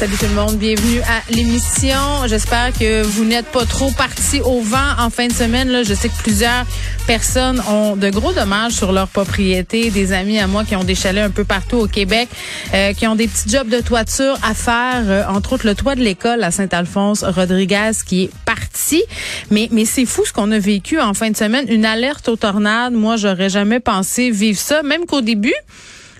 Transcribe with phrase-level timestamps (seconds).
[0.00, 2.26] Salut tout le monde, bienvenue à l'émission.
[2.26, 5.68] J'espère que vous n'êtes pas trop partis au vent en fin de semaine.
[5.68, 6.64] Là, je sais que plusieurs
[7.06, 9.90] personnes ont de gros dommages sur leur propriété.
[9.90, 12.30] Des amis à moi qui ont des chalets un peu partout au Québec,
[12.72, 15.96] euh, qui ont des petits jobs de toiture à faire, euh, entre autres le toit
[15.96, 19.02] de l'école à Saint-Alphonse Rodriguez qui est parti.
[19.50, 22.36] Mais mais c'est fou ce qu'on a vécu en fin de semaine, une alerte aux
[22.36, 22.94] tornades.
[22.94, 25.52] Moi, j'aurais jamais pensé vivre ça, même qu'au début,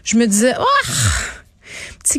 [0.05, 0.87] je me disais oh,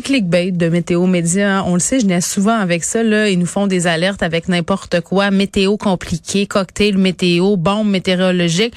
[0.00, 1.62] de Météo Média.
[1.66, 3.02] On le sait, je n'ai souvent avec ça.
[3.02, 5.30] Là, ils nous font des alertes avec n'importe quoi.
[5.30, 8.74] Météo compliqué, cocktail météo, bombe météorologique.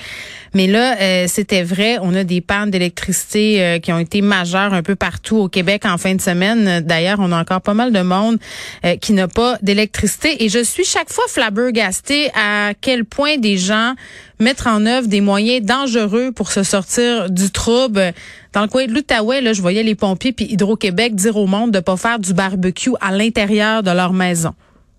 [0.54, 1.98] Mais là, euh, c'était vrai.
[2.02, 5.86] On a des pannes d'électricité euh, qui ont été majeures un peu partout au Québec
[5.86, 6.82] en fin de semaine.
[6.82, 8.38] D'ailleurs, on a encore pas mal de monde
[8.86, 10.44] euh, qui n'a pas d'électricité.
[10.44, 13.96] Et je suis chaque fois flabbergastée à quel point des gens
[14.40, 18.14] mettent en œuvre des moyens dangereux pour se sortir du trouble.
[18.54, 21.72] Dans le coin de l'Outaouais, là, je voyais les pompiers puis Hydro-Québec dire au monde
[21.72, 24.54] de pas faire du barbecue à l'intérieur de leur maison.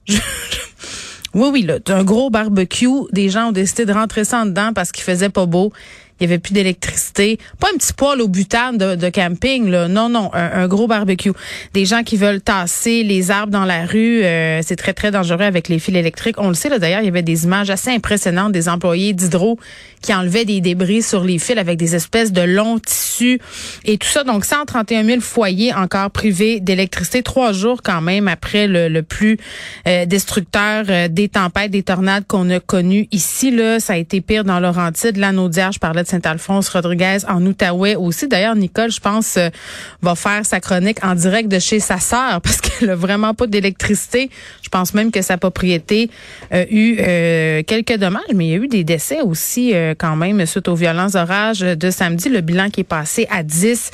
[1.36, 2.88] Oui, oui, là, un gros barbecue.
[3.12, 5.70] Des gens ont décidé de rentrer ça en dedans parce qu'il faisait pas beau.
[6.18, 7.38] Il y avait plus d'électricité.
[7.60, 9.86] Pas un petit poêle au butane de, camping, là.
[9.88, 11.32] Non, non, un, gros barbecue.
[11.74, 15.42] Des gens qui veulent tasser les arbres dans la rue, euh, c'est très, très dangereux
[15.42, 16.36] avec les fils électriques.
[16.38, 19.58] On le sait, là, d'ailleurs, il y avait des images assez impressionnantes des employés d'Hydro
[20.00, 23.40] qui enlevaient des débris sur les fils avec des espèces de longs tissus
[23.84, 24.24] et tout ça.
[24.24, 29.38] Donc, 131 000 foyers encore privés d'électricité, trois jours quand même après le, plus
[29.86, 33.50] euh, destructeur euh, des tempêtes, des tornades qu'on a connues ici.
[33.50, 38.28] Là, ça a été pire dans Laurentide, l'Anaudière, je parlais Saint-Alphonse, Rodriguez, en Outaouais aussi.
[38.28, 39.48] D'ailleurs, Nicole, je pense, euh,
[40.02, 43.46] va faire sa chronique en direct de chez sa sœur parce qu'elle a vraiment pas
[43.46, 44.30] d'électricité.
[44.62, 46.10] Je pense même que sa propriété
[46.50, 50.16] a eu euh, quelques dommages, mais il y a eu des décès aussi euh, quand
[50.16, 52.28] même suite aux violents orages de samedi.
[52.28, 53.90] Le bilan qui est passé à 10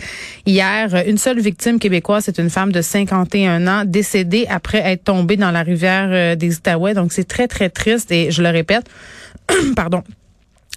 [0.47, 1.03] hier.
[1.07, 5.51] Une seule victime québécoise, c'est une femme de 51 ans décédée après être tombée dans
[5.51, 6.95] la rivière des Outaouais.
[6.95, 8.85] Donc, c'est très, très triste et je le répète,
[9.77, 10.03] pardon,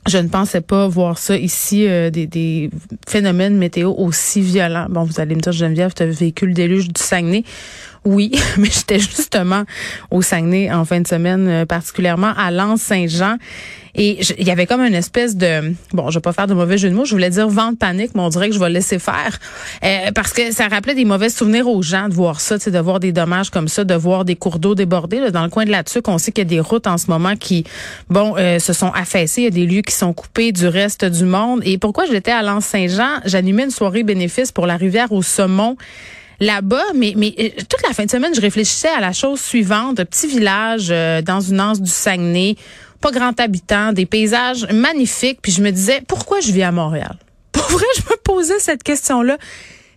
[0.08, 2.70] je ne pensais pas voir ça ici, euh, des, des,
[3.08, 4.86] phénomènes météo aussi violents.
[4.90, 7.44] Bon, vous allez me dire, Geneviève, tu as vécu le déluge du Saguenay?
[8.04, 9.64] Oui, mais j'étais justement
[10.12, 13.38] au Saguenay en fin de semaine, euh, particulièrement à Lens-Saint-Jean.
[13.96, 16.78] Et il y avait comme une espèce de, bon, je vais pas faire de mauvais
[16.78, 19.00] jeu de mots, je voulais dire vente panique, mais on dirait que je vais laisser
[19.00, 19.40] faire.
[19.84, 23.00] Euh, parce que ça rappelait des mauvais souvenirs aux gens de voir ça, de voir
[23.00, 25.20] des dommages comme ça, de voir des cours d'eau débordés.
[25.20, 26.98] Là, dans le coin de la Tuque, on sait qu'il y a des routes en
[26.98, 27.64] ce moment qui,
[28.10, 29.42] bon, euh, se sont affaissées.
[29.42, 31.62] Il y a des lieux qui sont coupés du reste du monde.
[31.64, 33.22] Et pourquoi j'étais à Lens-Saint-Jean?
[33.26, 35.78] J'animais une soirée bénéfice pour la rivière au saumon
[36.42, 40.04] là-bas, mais, mais euh, toute la fin de semaine, je réfléchissais à la chose suivante.
[40.04, 40.90] Petit village
[41.24, 42.58] dans une anse du Saguenay
[43.06, 45.38] pas grand habitant, des paysages magnifiques.
[45.40, 47.16] Puis je me disais, pourquoi je vis à Montréal?
[47.52, 49.38] Pour vrai, je me posais cette question-là.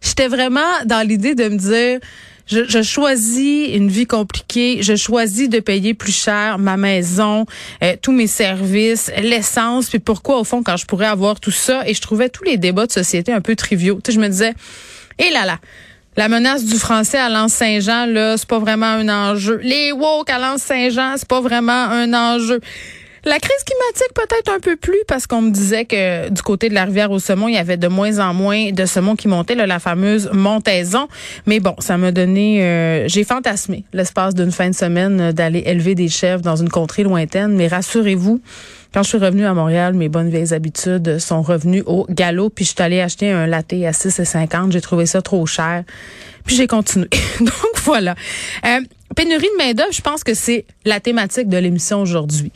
[0.03, 2.01] J'étais vraiment dans l'idée de me dire,
[2.47, 7.47] je, choisis une vie compliquée, je choisis de payer plus cher ma maison,
[7.83, 11.89] euh, tous mes services, l'essence, puis pourquoi au fond quand je pourrais avoir tout ça?
[11.89, 14.01] Et je trouvais tous les débats de société un peu triviaux.
[14.05, 14.53] Tu sais, je me disais,
[15.19, 15.59] et là là,
[16.19, 19.61] la menace du français à Lens-Saint-Jean, là, c'est pas vraiment un enjeu.
[19.63, 22.61] Les woke à Lens-Saint-Jean, c'est pas vraiment un enjeu.
[23.29, 26.75] La crise climatique peut-être un peu plus parce qu'on me disait que du côté de
[26.75, 29.55] la rivière au saumon, il y avait de moins en moins de saumon qui montait,
[29.55, 31.09] là, la fameuse montaison.
[31.45, 35.63] Mais bon, ça m'a donné, euh, j'ai fantasmé l'espace d'une fin de semaine euh, d'aller
[35.67, 37.55] élever des chèvres dans une contrée lointaine.
[37.55, 38.41] Mais rassurez-vous,
[38.95, 42.49] quand je suis revenue à Montréal, mes bonnes vieilles habitudes sont revenues au galop.
[42.49, 44.73] Puis je suis allée acheter un latte à 6,50.
[44.73, 45.85] J'ai trouvé ça trop cher.
[46.47, 47.11] Puis j'ai continué.
[47.41, 48.15] Donc voilà.
[48.65, 48.81] Euh,
[49.15, 52.53] pénurie de main-d'œuvre, je pense que c'est la thématique de l'émission aujourd'hui.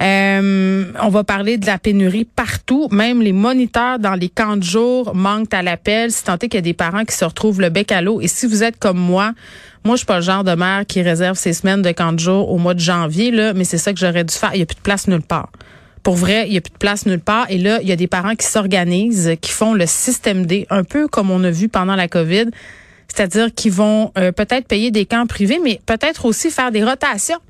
[0.00, 2.88] Euh, on va parler de la pénurie partout.
[2.90, 6.10] Même les moniteurs dans les camps de jour manquent à l'appel.
[6.10, 8.20] Si tant est qu'il y a des parents qui se retrouvent le bec à l'eau.
[8.20, 9.32] Et si vous êtes comme moi,
[9.84, 12.18] moi, je suis pas le genre de mère qui réserve ses semaines de camp de
[12.18, 14.50] jour au mois de janvier, là, mais c'est ça que j'aurais dû faire.
[14.52, 15.50] Il n'y a plus de place nulle part.
[16.02, 17.46] Pour vrai, il n'y a plus de place nulle part.
[17.50, 20.82] Et là, il y a des parents qui s'organisent, qui font le système D, un
[20.82, 22.46] peu comme on a vu pendant la COVID.
[23.16, 27.40] C'est-à-dire qu'ils vont euh, peut-être payer des camps privés, mais peut-être aussi faire des rotations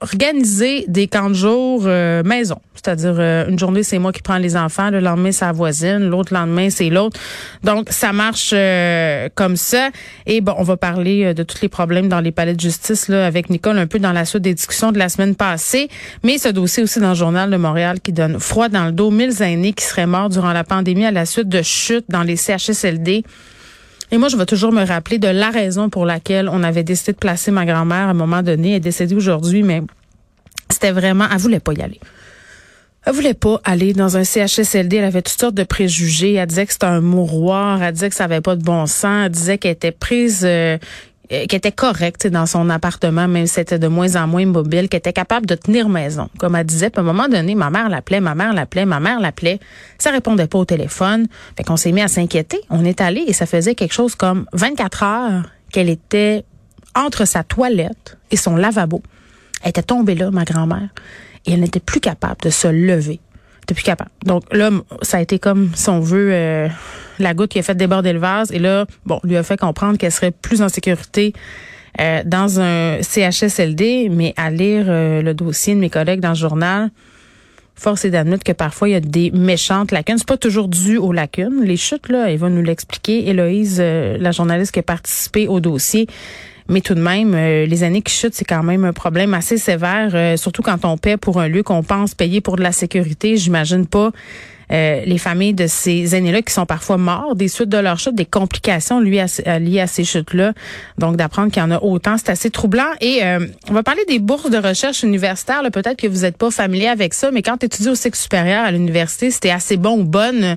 [0.00, 2.60] organiser des camps de jour euh, maison.
[2.74, 6.08] C'est-à-dire euh, une journée c'est moi qui prends les enfants, le lendemain c'est la voisine,
[6.08, 7.18] l'autre lendemain c'est l'autre.
[7.64, 9.90] Donc ça marche euh, comme ça.
[10.26, 13.26] Et bon, on va parler de tous les problèmes dans les palais de justice là
[13.26, 15.88] avec Nicole un peu dans la suite des discussions de la semaine passée.
[16.22, 19.10] Mais ce dossier aussi dans le journal de Montréal qui donne froid dans le dos.
[19.10, 22.36] Mille aînés qui seraient morts durant la pandémie à la suite de chutes dans les
[22.36, 23.24] CHSLD
[24.10, 27.12] Et moi, je vais toujours me rappeler de la raison pour laquelle on avait décidé
[27.12, 28.70] de placer ma grand-mère à un moment donné.
[28.70, 29.82] Elle est décédée aujourd'hui, mais
[30.70, 32.00] c'était vraiment, elle voulait pas y aller.
[33.04, 34.96] Elle voulait pas aller dans un CHSLD.
[34.96, 36.34] Elle avait toutes sortes de préjugés.
[36.34, 37.82] Elle disait que c'était un mouroir.
[37.82, 39.24] Elle disait que ça avait pas de bon sens.
[39.24, 40.78] Elle disait qu'elle était prise, euh,
[41.32, 44.88] euh, qui était correcte dans son appartement, même si c'était de moins en moins mobile,
[44.88, 46.28] qui était capable de tenir maison.
[46.38, 49.00] Comme elle disait, puis à un moment donné, ma mère l'appelait, ma mère l'appelait, ma
[49.00, 49.60] mère l'appelait.
[49.98, 51.26] Ça répondait pas au téléphone.
[51.56, 52.60] Fait qu'on s'est mis à s'inquiéter.
[52.70, 56.44] On est allé et ça faisait quelque chose comme 24 heures qu'elle était
[56.94, 59.02] entre sa toilette et son lavabo.
[59.62, 60.88] Elle était tombée là, ma grand-mère,
[61.46, 63.20] et elle n'était plus capable de se lever.
[63.68, 64.10] Elle plus capable.
[64.24, 64.70] Donc là,
[65.02, 66.68] ça a été comme, si on veut, euh,
[67.18, 68.52] la goutte qui a fait déborder le vase.
[68.52, 71.32] Et là, bon, lui a fait comprendre qu'elle serait plus en sécurité
[72.00, 76.34] euh, dans un CHSLD, mais à lire euh, le dossier de mes collègues dans le
[76.34, 76.90] journal,
[77.74, 80.18] force est d'admettre que parfois il y a des méchantes lacunes.
[80.18, 81.62] C'est pas toujours dû aux lacunes.
[81.62, 83.28] Les chutes, là, elle va nous l'expliquer.
[83.28, 86.08] Héloïse, la journaliste qui a participé au dossier,
[86.68, 89.56] mais tout de même, euh, les années qui chutent, c'est quand même un problème assez
[89.56, 92.72] sévère, euh, surtout quand on paie pour un lieu qu'on pense payer pour de la
[92.72, 93.38] sécurité.
[93.38, 94.10] J'imagine pas
[94.70, 98.14] euh, les familles de ces aînés-là qui sont parfois morts des suites de leur chute,
[98.14, 100.52] des complications liées à, liées à ces chutes-là.
[100.98, 102.92] Donc, d'apprendre qu'il y en a autant, c'est assez troublant.
[103.00, 103.22] Et
[103.70, 105.62] on va parler des bourses de recherche universitaires.
[105.72, 108.62] Peut-être que vous n'êtes pas familier avec ça, mais quand tu étudies au cycle supérieur
[108.62, 110.56] à l'université, c'était assez bon ou bonne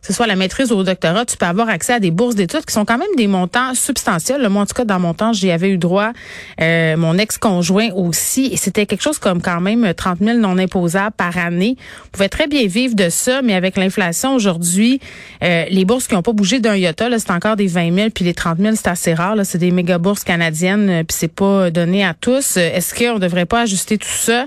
[0.00, 2.34] que ce soit la maîtrise ou au doctorat, tu peux avoir accès à des bourses
[2.34, 4.48] d'études qui sont quand même des montants substantiels.
[4.48, 6.12] Moi, en tout cas, dans mon temps, j'y avais eu droit.
[6.60, 8.46] Euh, mon ex-conjoint aussi.
[8.52, 11.76] Et c'était quelque chose comme quand même 30 000 non imposables par année.
[12.06, 15.00] On pouvait très bien vivre de ça, mais avec l'inflation aujourd'hui,
[15.42, 18.24] euh, les bourses qui n'ont pas bougé d'un iota, c'est encore des 20 000, puis
[18.24, 19.36] les 30 000, c'est assez rare.
[19.44, 22.56] C'est des méga bourses canadiennes, euh, puis c'est pas donné à tous.
[22.56, 24.46] Est-ce qu'on devrait pas ajuster tout ça?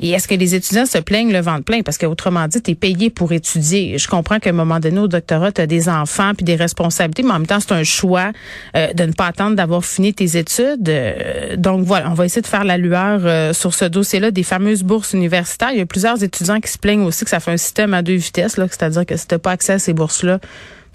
[0.00, 1.82] Et est-ce que les étudiants se plaignent le ventre plein?
[1.82, 3.98] Parce qu'autrement dit, tu es payé pour étudier.
[3.98, 7.22] Je comprends qu'à un moment donné, au doctorat, tu as des enfants puis des responsabilités,
[7.22, 8.32] mais en même temps, c'est un choix
[8.76, 10.88] euh, de ne pas attendre d'avoir fini tes études.
[10.88, 14.42] Euh, donc voilà, on va essayer de faire la lueur euh, sur ce dossier-là des
[14.42, 15.70] fameuses bourses universitaires.
[15.72, 18.02] Il y a plusieurs étudiants qui se plaignent aussi que ça fait un système à
[18.02, 20.38] deux vitesses, c'est-à-dire que si tu pas accès à ces bourses-là,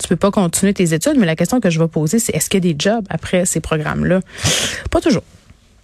[0.02, 1.18] tu peux pas continuer tes études.
[1.18, 3.46] Mais la question que je vais poser, c'est est-ce qu'il y a des jobs après
[3.46, 4.22] ces programmes-là?
[4.90, 5.24] Pas toujours.